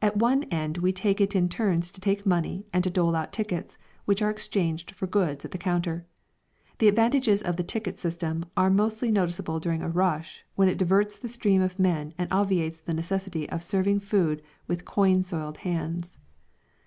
At 0.00 0.16
one 0.16 0.44
end 0.44 0.78
we 0.78 0.90
take 0.90 1.20
it 1.20 1.36
in 1.36 1.50
turns 1.50 1.90
to 1.90 2.00
take 2.00 2.24
money 2.24 2.64
and 2.72 2.82
to 2.82 2.88
dole 2.88 3.14
out 3.14 3.30
tickets, 3.30 3.76
which 4.06 4.22
are 4.22 4.30
exchanged 4.30 4.92
for 4.92 5.06
goods 5.06 5.44
at 5.44 5.50
the 5.50 5.58
counter. 5.58 6.06
The 6.78 6.88
advantages 6.88 7.42
of 7.42 7.56
the 7.56 7.62
ticket 7.62 7.98
system 8.00 8.46
are 8.56 8.70
mostly 8.70 9.10
noticeable 9.10 9.60
during 9.60 9.82
a 9.82 9.88
"rush," 9.90 10.46
when 10.54 10.68
it 10.68 10.78
diverts 10.78 11.18
the 11.18 11.28
stream 11.28 11.60
of 11.60 11.78
men 11.78 12.14
and 12.16 12.32
obviates 12.32 12.80
the 12.80 12.94
necessity 12.94 13.50
of 13.50 13.62
serving 13.62 14.00
food 14.00 14.40
with 14.66 14.86
coin 14.86 15.22
soiled 15.24 15.58
hands. 15.58 16.18